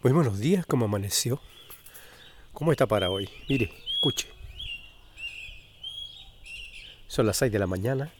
Muy 0.00 0.12
buenos 0.12 0.38
días, 0.38 0.64
¿cómo 0.64 0.84
amaneció? 0.84 1.40
¿Cómo 2.52 2.70
está 2.70 2.86
para 2.86 3.10
hoy? 3.10 3.28
Mire, 3.48 3.72
escuche. 3.94 4.28
Son 7.08 7.26
las 7.26 7.38
6 7.38 7.50
de 7.50 7.58
la 7.58 7.66
mañana 7.66 8.12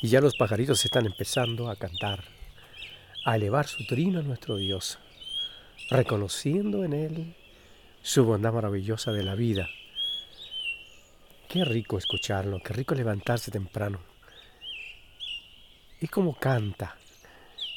y 0.00 0.08
ya 0.08 0.22
los 0.22 0.34
pajaritos 0.36 0.82
están 0.86 1.04
empezando 1.04 1.68
a 1.68 1.76
cantar, 1.76 2.24
a 3.26 3.36
elevar 3.36 3.66
su 3.66 3.84
trino 3.86 4.20
a 4.20 4.22
nuestro 4.22 4.56
Dios, 4.56 4.98
reconociendo 5.90 6.82
en 6.82 6.94
Él 6.94 7.34
su 8.00 8.24
bondad 8.24 8.54
maravillosa 8.54 9.12
de 9.12 9.22
la 9.22 9.34
vida. 9.34 9.68
Qué 11.46 11.62
rico 11.66 11.98
escucharlo, 11.98 12.58
qué 12.64 12.72
rico 12.72 12.94
levantarse 12.94 13.50
temprano. 13.50 14.00
Y 16.00 16.08
cómo 16.08 16.34
canta. 16.38 16.96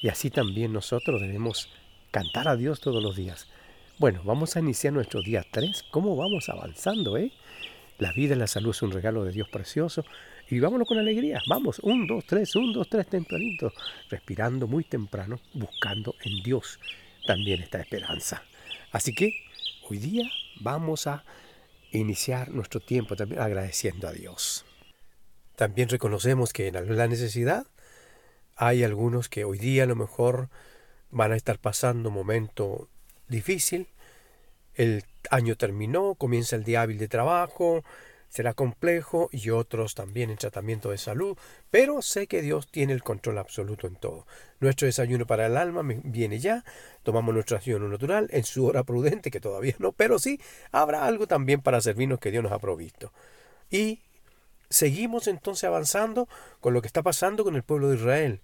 Y 0.01 0.07
así 0.07 0.29
también 0.29 0.71
nosotros 0.71 1.19
debemos 1.19 1.69
cantar 2.15 2.47
a 2.47 2.55
Dios 2.55 2.79
todos 2.79 3.03
los 3.03 3.17
días. 3.17 3.45
Bueno, 3.97 4.21
vamos 4.23 4.55
a 4.55 4.61
iniciar 4.61 4.93
nuestro 4.93 5.21
día 5.21 5.45
3. 5.51 5.83
¿Cómo 5.91 6.15
vamos 6.15 6.47
avanzando, 6.47 7.17
eh? 7.17 7.33
La 7.97 8.13
vida 8.13 8.35
y 8.35 8.37
la 8.37 8.47
salud 8.47 8.69
es 8.69 8.81
un 8.83 8.93
regalo 8.93 9.25
de 9.25 9.33
Dios 9.33 9.49
precioso. 9.49 10.05
Y 10.49 10.61
vámonos 10.61 10.87
con 10.87 10.97
alegría. 10.97 11.41
Vamos, 11.49 11.79
un, 11.79 12.07
dos, 12.07 12.23
tres, 12.25 12.55
un, 12.55 12.71
dos, 12.71 12.87
tres, 12.87 13.07
tempranito. 13.07 13.73
Respirando 14.09 14.65
muy 14.65 14.85
temprano, 14.85 15.41
buscando 15.53 16.15
en 16.23 16.41
Dios 16.41 16.79
también 17.27 17.61
esta 17.61 17.81
esperanza. 17.81 18.43
Así 18.93 19.13
que 19.13 19.33
hoy 19.89 19.97
día 19.97 20.23
vamos 20.61 21.07
a 21.07 21.25
iniciar 21.91 22.49
nuestro 22.49 22.79
tiempo 22.79 23.17
también 23.17 23.41
agradeciendo 23.41 24.07
a 24.07 24.13
Dios. 24.13 24.63
También 25.57 25.89
reconocemos 25.89 26.53
que 26.53 26.69
en 26.69 26.95
la 26.95 27.07
necesidad 27.09 27.67
hay 28.55 28.85
algunos 28.85 29.27
que 29.27 29.43
hoy 29.43 29.57
día 29.57 29.83
a 29.83 29.87
lo 29.87 29.97
mejor 29.97 30.49
van 31.15 31.31
a 31.31 31.37
estar 31.37 31.59
pasando 31.59 32.09
un 32.09 32.15
momento 32.15 32.89
difícil. 33.29 33.87
El 34.73 35.05
año 35.31 35.55
terminó, 35.55 36.15
comienza 36.15 36.57
el 36.57 36.65
día 36.65 36.81
hábil 36.81 36.97
de 36.97 37.07
trabajo, 37.07 37.85
será 38.27 38.53
complejo 38.53 39.29
y 39.31 39.49
otros 39.49 39.95
también 39.95 40.29
en 40.29 40.35
tratamiento 40.35 40.91
de 40.91 40.97
salud, 40.97 41.37
pero 41.71 42.01
sé 42.01 42.27
que 42.27 42.41
Dios 42.41 42.67
tiene 42.69 42.91
el 42.91 43.01
control 43.01 43.37
absoluto 43.37 43.87
en 43.87 43.95
todo. 43.95 44.27
Nuestro 44.59 44.87
desayuno 44.87 45.25
para 45.25 45.45
el 45.45 45.55
alma 45.55 45.83
viene 46.03 46.39
ya, 46.39 46.65
tomamos 47.03 47.33
nuestro 47.33 47.55
desayuno 47.55 47.87
natural 47.87 48.27
en 48.31 48.43
su 48.43 48.65
hora 48.65 48.83
prudente, 48.83 49.31
que 49.31 49.39
todavía 49.39 49.75
no, 49.79 49.93
pero 49.93 50.19
sí 50.19 50.41
habrá 50.73 51.05
algo 51.05 51.27
también 51.27 51.61
para 51.61 51.79
servirnos 51.79 52.19
que 52.19 52.31
Dios 52.31 52.43
nos 52.43 52.51
ha 52.51 52.59
provisto. 52.59 53.13
Y 53.71 54.01
seguimos 54.69 55.29
entonces 55.29 55.63
avanzando 55.63 56.27
con 56.59 56.73
lo 56.73 56.81
que 56.81 56.87
está 56.87 57.01
pasando 57.03 57.45
con 57.45 57.55
el 57.55 57.63
pueblo 57.63 57.87
de 57.87 57.95
Israel 57.95 58.41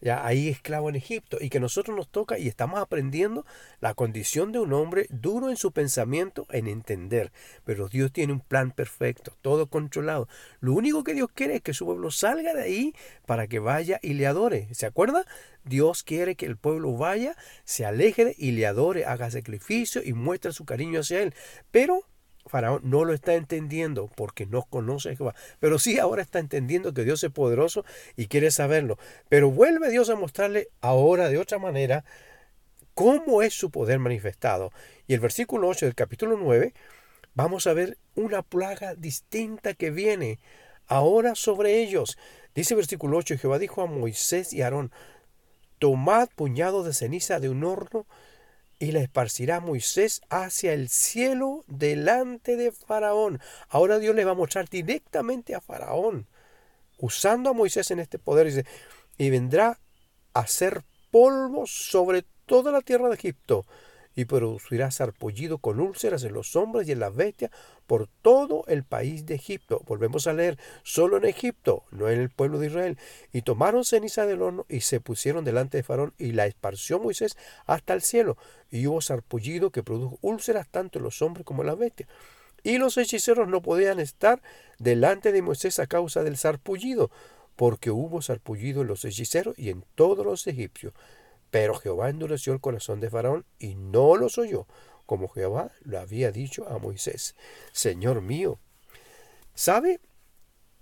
ya 0.00 0.24
ahí 0.26 0.48
esclavo 0.48 0.88
en 0.88 0.96
Egipto, 0.96 1.38
y 1.40 1.50
que 1.50 1.60
nosotros 1.60 1.96
nos 1.96 2.08
toca 2.08 2.38
y 2.38 2.48
estamos 2.48 2.80
aprendiendo 2.80 3.44
la 3.80 3.94
condición 3.94 4.52
de 4.52 4.58
un 4.58 4.72
hombre 4.72 5.06
duro 5.10 5.50
en 5.50 5.56
su 5.56 5.72
pensamiento, 5.72 6.46
en 6.50 6.68
entender. 6.68 7.32
Pero 7.64 7.88
Dios 7.88 8.12
tiene 8.12 8.32
un 8.32 8.40
plan 8.40 8.70
perfecto, 8.70 9.36
todo 9.42 9.68
controlado. 9.68 10.28
Lo 10.60 10.72
único 10.72 11.04
que 11.04 11.14
Dios 11.14 11.28
quiere 11.34 11.56
es 11.56 11.62
que 11.62 11.74
su 11.74 11.86
pueblo 11.86 12.10
salga 12.10 12.54
de 12.54 12.62
ahí 12.62 12.94
para 13.26 13.46
que 13.46 13.58
vaya 13.58 13.98
y 14.02 14.14
le 14.14 14.26
adore. 14.26 14.68
¿Se 14.72 14.86
acuerda? 14.86 15.24
Dios 15.64 16.02
quiere 16.02 16.34
que 16.34 16.46
el 16.46 16.56
pueblo 16.56 16.96
vaya, 16.96 17.36
se 17.64 17.84
aleje 17.84 18.34
y 18.38 18.52
le 18.52 18.66
adore, 18.66 19.04
haga 19.04 19.30
sacrificio 19.30 20.02
y 20.04 20.12
muestre 20.12 20.52
su 20.52 20.64
cariño 20.64 21.00
hacia 21.00 21.22
él. 21.22 21.34
Pero 21.70 22.04
Faraón 22.48 22.80
no 22.84 23.04
lo 23.04 23.14
está 23.14 23.34
entendiendo 23.34 24.10
porque 24.14 24.46
no 24.46 24.62
conoce 24.62 25.10
a 25.10 25.16
Jehová. 25.16 25.34
Pero 25.60 25.78
sí 25.78 25.98
ahora 25.98 26.22
está 26.22 26.38
entendiendo 26.38 26.92
que 26.94 27.04
Dios 27.04 27.22
es 27.22 27.30
poderoso 27.30 27.84
y 28.16 28.26
quiere 28.26 28.50
saberlo. 28.50 28.98
Pero 29.28 29.50
vuelve 29.50 29.90
Dios 29.90 30.10
a 30.10 30.16
mostrarle 30.16 30.68
ahora 30.80 31.28
de 31.28 31.38
otra 31.38 31.58
manera 31.58 32.04
cómo 32.94 33.42
es 33.42 33.54
su 33.54 33.70
poder 33.70 33.98
manifestado. 33.98 34.72
Y 35.06 35.14
el 35.14 35.20
versículo 35.20 35.68
8 35.68 35.86
del 35.86 35.94
capítulo 35.94 36.36
9 36.36 36.74
vamos 37.34 37.66
a 37.68 37.72
ver 37.72 37.98
una 38.16 38.42
plaga 38.42 38.94
distinta 38.96 39.74
que 39.74 39.90
viene 39.90 40.40
ahora 40.88 41.34
sobre 41.34 41.80
ellos. 41.80 42.18
Dice 42.54 42.74
versículo 42.74 43.18
8, 43.18 43.36
Jehová 43.38 43.60
dijo 43.60 43.82
a 43.82 43.86
Moisés 43.86 44.52
y 44.52 44.62
Aarón, 44.62 44.90
tomad 45.78 46.28
puñado 46.34 46.82
de 46.82 46.92
ceniza 46.92 47.38
de 47.38 47.48
un 47.48 47.62
horno 47.62 48.06
y 48.78 48.92
la 48.92 49.00
esparcirá 49.00 49.60
Moisés 49.60 50.22
hacia 50.28 50.72
el 50.72 50.88
cielo 50.88 51.64
delante 51.66 52.56
de 52.56 52.72
Faraón. 52.72 53.40
Ahora 53.68 53.98
Dios 53.98 54.14
le 54.14 54.24
va 54.24 54.32
a 54.32 54.36
mostrar 54.36 54.68
directamente 54.68 55.54
a 55.54 55.60
Faraón, 55.60 56.26
usando 56.98 57.50
a 57.50 57.54
Moisés 57.54 57.90
en 57.90 57.98
este 57.98 58.18
poder, 58.18 58.46
dice, 58.46 58.66
y 59.16 59.30
vendrá 59.30 59.80
a 60.32 60.46
ser 60.46 60.84
polvo 61.10 61.66
sobre 61.66 62.24
toda 62.46 62.70
la 62.70 62.80
tierra 62.80 63.08
de 63.08 63.14
Egipto 63.14 63.66
y 64.18 64.24
producirá 64.24 64.90
sarpullido 64.90 65.58
con 65.58 65.78
úlceras 65.78 66.24
en 66.24 66.32
los 66.32 66.56
hombres 66.56 66.88
y 66.88 66.90
en 66.90 66.98
las 66.98 67.14
bestias 67.14 67.52
por 67.86 68.08
todo 68.08 68.64
el 68.66 68.82
país 68.82 69.26
de 69.26 69.36
Egipto. 69.36 69.80
Volvemos 69.86 70.26
a 70.26 70.32
leer, 70.32 70.58
solo 70.82 71.18
en 71.18 71.24
Egipto, 71.24 71.84
no 71.92 72.08
en 72.10 72.18
el 72.18 72.28
pueblo 72.28 72.58
de 72.58 72.66
Israel. 72.66 72.98
Y 73.32 73.42
tomaron 73.42 73.84
ceniza 73.84 74.26
del 74.26 74.42
horno 74.42 74.66
y 74.68 74.80
se 74.80 74.98
pusieron 74.98 75.44
delante 75.44 75.76
de 75.76 75.84
Faraón 75.84 76.14
y 76.18 76.32
la 76.32 76.46
esparció 76.46 76.98
Moisés 76.98 77.36
hasta 77.64 77.94
el 77.94 78.02
cielo. 78.02 78.36
Y 78.72 78.88
hubo 78.88 79.00
sarpullido 79.00 79.70
que 79.70 79.84
produjo 79.84 80.18
úlceras 80.20 80.66
tanto 80.66 80.98
en 80.98 81.04
los 81.04 81.22
hombres 81.22 81.46
como 81.46 81.62
en 81.62 81.68
las 81.68 81.78
bestias. 81.78 82.08
Y 82.64 82.78
los 82.78 82.98
hechiceros 82.98 83.46
no 83.46 83.62
podían 83.62 84.00
estar 84.00 84.42
delante 84.80 85.30
de 85.30 85.42
Moisés 85.42 85.78
a 85.78 85.86
causa 85.86 86.24
del 86.24 86.36
sarpullido, 86.36 87.12
porque 87.54 87.92
hubo 87.92 88.20
sarpullido 88.20 88.82
en 88.82 88.88
los 88.88 89.04
hechiceros 89.04 89.56
y 89.56 89.70
en 89.70 89.84
todos 89.94 90.26
los 90.26 90.44
egipcios. 90.48 90.92
Pero 91.50 91.74
Jehová 91.74 92.10
endureció 92.10 92.52
el 92.52 92.60
corazón 92.60 93.00
de 93.00 93.10
Faraón 93.10 93.44
y 93.58 93.74
no 93.74 94.16
los 94.16 94.38
oyó, 94.38 94.66
como 95.06 95.28
Jehová 95.28 95.72
lo 95.80 95.98
había 95.98 96.30
dicho 96.30 96.68
a 96.68 96.78
Moisés. 96.78 97.34
Señor 97.72 98.20
mío, 98.20 98.58
¿sabe? 99.54 100.00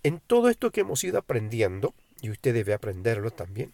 En 0.02 0.20
todo 0.20 0.48
esto 0.48 0.70
que 0.70 0.80
hemos 0.80 1.02
ido 1.04 1.18
aprendiendo, 1.18 1.94
y 2.20 2.30
usted 2.30 2.54
debe 2.54 2.74
aprenderlo 2.74 3.30
también, 3.30 3.72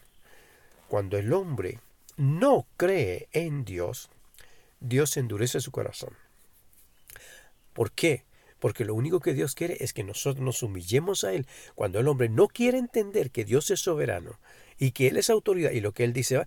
cuando 0.87 1.17
el 1.17 1.33
hombre 1.33 1.79
no 2.17 2.67
cree 2.77 3.27
en 3.31 3.65
Dios, 3.65 4.09
Dios 4.79 5.17
endurece 5.17 5.59
su 5.59 5.71
corazón. 5.71 6.15
¿Por 7.73 7.91
qué? 7.91 8.25
Porque 8.59 8.85
lo 8.85 8.95
único 8.95 9.19
que 9.19 9.33
Dios 9.33 9.55
quiere 9.55 9.77
es 9.79 9.93
que 9.93 10.03
nosotros 10.03 10.43
nos 10.43 10.63
humillemos 10.63 11.23
a 11.23 11.33
Él. 11.33 11.47
Cuando 11.75 11.99
el 11.99 12.07
hombre 12.07 12.29
no 12.29 12.47
quiere 12.47 12.77
entender 12.77 13.31
que 13.31 13.43
Dios 13.43 13.71
es 13.71 13.81
soberano 13.81 14.39
y 14.77 14.91
que 14.91 15.07
Él 15.07 15.17
es 15.17 15.29
autoridad 15.29 15.71
y 15.71 15.81
lo 15.81 15.93
que 15.93 16.03
Él 16.03 16.13
dice, 16.13 16.45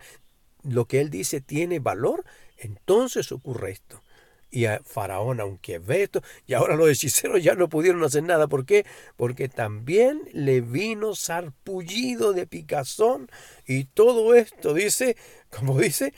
lo 0.68 0.86
que 0.86 1.00
él 1.00 1.10
dice 1.10 1.40
tiene 1.40 1.78
valor, 1.78 2.24
entonces 2.58 3.32
ocurre 3.32 3.72
esto. 3.72 4.02
Y 4.50 4.66
a 4.66 4.80
Faraón, 4.84 5.40
aunque 5.40 5.78
ve 5.78 6.04
esto, 6.04 6.22
y 6.46 6.54
ahora 6.54 6.76
los 6.76 6.88
hechiceros 6.88 7.42
ya 7.42 7.54
no 7.54 7.68
pudieron 7.68 8.02
hacer 8.04 8.22
nada. 8.22 8.46
¿Por 8.46 8.64
qué? 8.64 8.86
Porque 9.16 9.48
también 9.48 10.22
le 10.32 10.60
vino 10.60 11.14
sarpullido 11.14 12.32
de 12.32 12.46
picazón 12.46 13.28
y 13.66 13.84
todo 13.84 14.34
esto, 14.34 14.72
dice, 14.72 15.16
como 15.50 15.78
dice, 15.78 16.14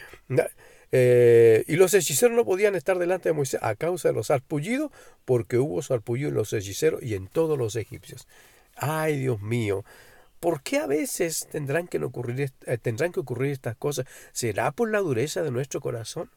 eh, 0.92 1.64
y 1.66 1.76
los 1.76 1.94
hechiceros 1.94 2.36
no 2.36 2.44
podían 2.44 2.74
estar 2.74 2.98
delante 2.98 3.30
de 3.30 3.34
Moisés 3.34 3.60
a 3.62 3.74
causa 3.74 4.08
de 4.08 4.14
los 4.14 4.28
sarpullidos, 4.28 4.90
porque 5.24 5.58
hubo 5.58 5.82
sarpullido 5.82 6.28
en 6.28 6.34
los 6.34 6.52
hechiceros 6.52 7.02
y 7.02 7.14
en 7.14 7.28
todos 7.28 7.58
los 7.58 7.76
egipcios. 7.76 8.26
Ay, 8.76 9.18
Dios 9.18 9.40
mío, 9.40 9.84
¿Por 10.40 10.62
qué 10.62 10.78
a 10.78 10.86
veces 10.86 11.48
tendrán 11.50 11.88
que, 11.88 11.98
ocurrir, 11.98 12.52
eh, 12.66 12.78
tendrán 12.78 13.12
que 13.12 13.20
ocurrir 13.20 13.52
estas 13.52 13.76
cosas? 13.76 14.06
¿Será 14.32 14.70
por 14.72 14.90
la 14.90 15.00
dureza 15.00 15.42
de 15.42 15.50
nuestro 15.50 15.80
corazón? 15.80 16.30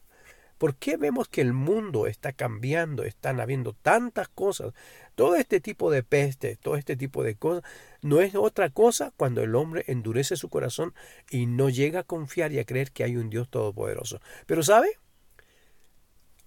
¿Por 0.58 0.76
qué 0.76 0.96
vemos 0.96 1.28
que 1.28 1.42
el 1.42 1.54
mundo 1.54 2.06
está 2.06 2.34
cambiando, 2.34 3.04
están 3.04 3.40
habiendo 3.40 3.74
tantas 3.74 4.28
cosas? 4.28 4.74
Todo 5.16 5.36
este 5.36 5.60
tipo 5.60 5.90
de 5.90 6.04
peste, 6.04 6.56
todo 6.56 6.76
este 6.76 6.96
tipo 6.96 7.24
de 7.24 7.36
cosas, 7.36 7.64
no 8.04 8.22
es 8.22 8.36
otra 8.36 8.70
cosa 8.70 9.12
cuando 9.18 9.42
el 9.42 9.56
hombre 9.56 9.84
endurece 9.88 10.36
su 10.36 10.50
corazón 10.50 10.94
y 11.32 11.48
no 11.48 11.70
llega 11.70 12.02
a 12.02 12.04
confiar 12.04 12.52
y 12.52 12.60
a 12.60 12.66
creer 12.66 12.92
que 12.92 13.04
hay 13.04 13.18
un 13.18 13.32
Dios 13.32 13.50
todopoderoso. 13.50 14.22
Pero 14.46 14.62
¿sabe? 14.62 15.00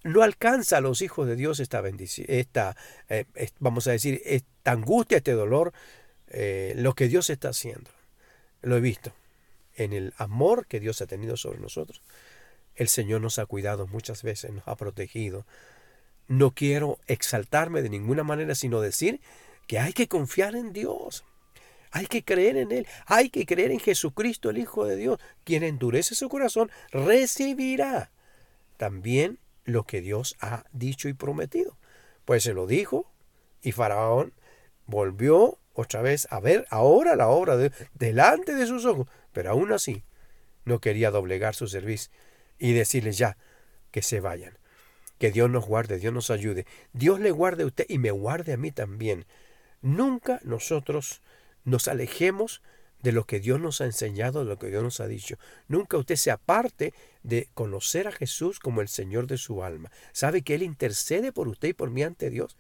No 0.05 0.23
alcanza 0.23 0.77
a 0.77 0.81
los 0.81 1.03
hijos 1.03 1.27
de 1.27 1.35
Dios 1.35 1.59
esta 1.59 1.81
bendición, 1.81 2.27
esta, 2.31 2.77
eh, 3.09 3.25
vamos 3.59 3.89
a 3.89 3.91
decir, 3.91 4.23
esta 4.25 4.71
angustia, 4.71 5.17
este 5.17 5.33
dolor, 5.33 5.73
eh, 6.37 6.75
lo 6.77 6.95
que 6.95 7.07
Dios 7.07 7.31
está 7.31 7.51
haciendo. 7.51 7.91
Lo 8.61 8.77
he 8.77 8.81
visto 8.81 9.13
en 9.77 9.93
el 9.93 10.13
amor 10.17 10.67
que 10.67 10.81
Dios 10.81 11.01
ha 11.01 11.07
tenido 11.07 11.37
sobre 11.37 11.61
nosotros. 11.61 12.03
El 12.75 12.89
Señor 12.89 13.21
nos 13.21 13.39
ha 13.39 13.47
cuidado 13.47 13.87
muchas 13.87 14.25
veces, 14.25 14.53
nos 14.53 14.67
ha 14.67 14.75
protegido. 14.75 15.47
No 16.27 16.51
quiero 16.51 16.99
exaltarme 17.07 17.83
de 17.83 17.89
ninguna 17.89 18.25
manera, 18.25 18.57
sino 18.57 18.81
decir 18.81 19.21
que 19.69 19.79
hay 19.79 19.93
que 19.93 20.09
confiar 20.09 20.57
en 20.57 20.73
Dios. 20.73 21.25
Hay 21.93 22.07
que 22.07 22.25
creer 22.25 22.57
en 22.57 22.73
Él. 22.73 22.89
Hay 23.07 23.31
que 23.31 23.47
creer 23.47 23.71
en 23.71 23.79
Jesucristo, 23.79 24.51
el 24.51 24.59
Hijo 24.59 24.85
de 24.87 24.97
Dios. 24.97 25.21
Quien 25.45 25.63
endurece 25.63 26.17
su 26.17 26.29
corazón 26.29 26.69
recibirá 26.91 28.11
también 28.77 29.39
lo 29.65 29.85
que 29.85 30.01
Dios 30.01 30.35
ha 30.41 30.65
dicho 30.73 31.09
y 31.09 31.13
prometido. 31.13 31.77
Pues 32.25 32.43
se 32.43 32.55
lo 32.55 32.67
dijo 32.67 33.09
y 33.63 33.71
Faraón 33.71 34.33
volvió 34.87 35.59
otra 35.75 36.01
vez 36.01 36.27
a 36.31 36.41
ver 36.41 36.67
ahora 36.71 37.17
la 37.17 37.29
obra 37.29 37.57
de, 37.57 37.71
delante 37.95 38.55
de 38.55 38.67
sus 38.67 38.85
ojos, 38.87 39.09
pero 39.33 39.51
aún 39.51 39.73
así 39.73 40.05
no 40.65 40.81
quería 40.81 41.11
doblegar 41.11 41.55
su 41.55 41.67
servicio 41.67 42.11
y 42.59 42.73
decirle 42.73 43.13
ya, 43.13 43.37
que 43.91 44.03
se 44.03 44.21
vayan. 44.21 44.59
Que 45.19 45.31
Dios 45.31 45.51
nos 45.51 45.67
guarde, 45.67 45.99
Dios 45.99 46.13
nos 46.13 46.31
ayude. 46.31 46.67
Dios 46.93 47.21
le 47.21 47.31
guarde 47.31 47.63
a 47.63 47.67
usted 47.67 47.87
y 47.89 47.99
me 47.99 48.11
guarde 48.11 48.53
a 48.53 48.57
mí 48.57 48.73
también. 48.73 49.27
Nunca 49.83 50.41
nosotros 50.43 51.23
nos 51.65 51.89
alejemos 51.89 52.63
de 53.03 53.13
lo 53.13 53.25
que 53.27 53.39
Dios 53.39 53.61
nos 53.61 53.81
ha 53.81 53.85
enseñado, 53.85 54.41
de 54.41 54.47
lo 54.47 54.59
que 54.59 54.71
Dios 54.71 54.83
nos 54.83 54.99
ha 55.01 55.07
dicho. 55.07 55.37
Nunca 55.69 55.99
usted 55.99 56.17
se 56.17 56.31
aparte 56.31 56.95
de 57.23 57.49
conocer 57.55 58.09
a 58.09 58.13
Jesús 58.13 58.59
como 58.59 58.81
el 58.81 58.89
Señor 58.89 59.27
de 59.27 59.37
su 59.37 59.63
alma. 59.63 59.93
Sabe 60.13 60.43
que 60.43 60.55
Él 60.55 60.63
intercede 60.63 61.31
por 61.31 61.47
usted 61.49 61.69
y 61.69 61.75
por 61.75 61.91
mí 61.91 62.03
ante 62.03 62.31
Dios. 62.31 62.57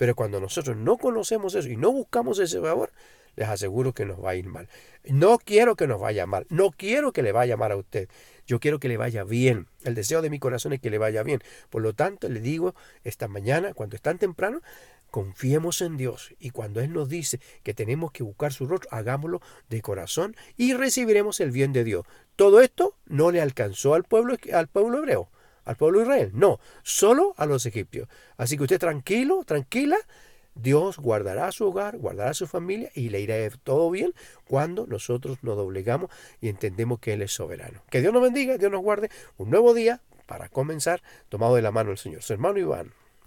Pero 0.00 0.14
cuando 0.14 0.40
nosotros 0.40 0.78
no 0.78 0.96
conocemos 0.96 1.54
eso 1.54 1.68
y 1.68 1.76
no 1.76 1.92
buscamos 1.92 2.38
ese 2.38 2.58
favor, 2.58 2.90
les 3.36 3.46
aseguro 3.46 3.92
que 3.92 4.06
nos 4.06 4.24
va 4.24 4.30
a 4.30 4.34
ir 4.34 4.46
mal. 4.46 4.66
No 5.04 5.36
quiero 5.36 5.76
que 5.76 5.86
nos 5.86 6.00
vaya 6.00 6.24
mal, 6.24 6.46
no 6.48 6.70
quiero 6.70 7.12
que 7.12 7.22
le 7.22 7.32
vaya 7.32 7.58
mal 7.58 7.70
a 7.70 7.76
usted. 7.76 8.08
Yo 8.46 8.60
quiero 8.60 8.80
que 8.80 8.88
le 8.88 8.96
vaya 8.96 9.24
bien. 9.24 9.66
El 9.84 9.94
deseo 9.94 10.22
de 10.22 10.30
mi 10.30 10.38
corazón 10.38 10.72
es 10.72 10.80
que 10.80 10.88
le 10.88 10.96
vaya 10.96 11.22
bien. 11.22 11.42
Por 11.68 11.82
lo 11.82 11.92
tanto, 11.92 12.30
le 12.30 12.40
digo 12.40 12.74
esta 13.04 13.28
mañana, 13.28 13.74
cuando 13.74 13.94
es 13.94 14.00
tan 14.00 14.16
temprano, 14.16 14.62
Confiemos 15.10 15.82
en 15.82 15.96
Dios 15.96 16.34
y 16.38 16.50
cuando 16.50 16.80
Él 16.80 16.92
nos 16.92 17.08
dice 17.08 17.40
que 17.64 17.74
tenemos 17.74 18.12
que 18.12 18.22
buscar 18.22 18.52
su 18.52 18.68
rostro, 18.68 18.88
hagámoslo 18.92 19.40
de 19.68 19.82
corazón 19.82 20.36
y 20.56 20.72
recibiremos 20.72 21.40
el 21.40 21.50
bien 21.50 21.72
de 21.72 21.82
Dios. 21.82 22.06
Todo 22.36 22.60
esto 22.60 22.94
no 23.06 23.32
le 23.32 23.40
alcanzó 23.40 23.94
al 23.94 24.04
pueblo, 24.04 24.36
al 24.52 24.68
pueblo 24.68 24.98
hebreo, 24.98 25.28
al 25.70 25.76
pueblo 25.76 26.00
de 26.00 26.04
Israel, 26.04 26.30
no, 26.34 26.58
solo 26.82 27.32
a 27.36 27.46
los 27.46 27.64
egipcios. 27.64 28.08
Así 28.36 28.56
que 28.56 28.64
usted 28.64 28.80
tranquilo, 28.80 29.44
tranquila, 29.44 29.96
Dios 30.56 30.98
guardará 30.98 31.52
su 31.52 31.68
hogar, 31.68 31.96
guardará 31.96 32.34
su 32.34 32.48
familia 32.48 32.90
y 32.92 33.10
le 33.10 33.20
irá 33.20 33.36
todo 33.62 33.88
bien 33.88 34.12
cuando 34.48 34.88
nosotros 34.88 35.38
nos 35.42 35.56
doblegamos 35.56 36.10
y 36.40 36.48
entendemos 36.48 36.98
que 36.98 37.12
Él 37.12 37.22
es 37.22 37.30
soberano. 37.30 37.84
Que 37.88 38.00
Dios 38.00 38.12
nos 38.12 38.20
bendiga, 38.20 38.58
Dios 38.58 38.72
nos 38.72 38.82
guarde 38.82 39.10
un 39.36 39.48
nuevo 39.50 39.72
día 39.72 40.00
para 40.26 40.48
comenzar 40.48 41.02
tomado 41.28 41.54
de 41.54 41.62
la 41.62 41.70
mano 41.70 41.90
del 41.90 41.98
Señor. 41.98 42.22
Su 42.24 42.32
hermano 42.32 42.58
Iván. 42.58 42.92